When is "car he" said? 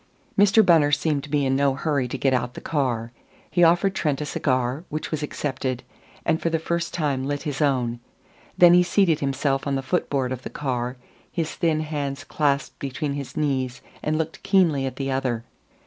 2.59-3.63